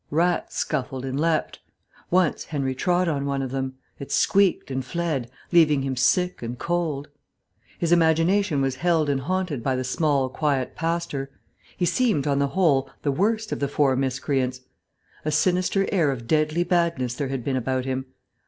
[0.09, 1.59] Rats scuffled and leaped.
[2.09, 6.57] Once Henry trod on one of them; it squeaked and fled, leaving him sick and
[6.57, 7.09] cold.
[7.77, 11.29] His imagination was held and haunted by the small quiet pastor;
[11.77, 14.61] he seemed, on the whole, the worst of the four miscreants.
[15.23, 18.07] A sinister air of deadly badness there had been about him....